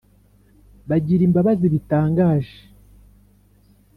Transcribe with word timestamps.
Bagira 0.89 1.21
imbabazi 1.27 1.65
bitangaje. 1.73 2.57